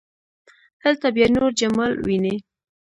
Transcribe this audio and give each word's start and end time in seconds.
هلته 0.83 1.07
بیا 1.15 1.27
نور 1.35 1.51
جمال 1.59 1.91
ويني. 2.05 2.35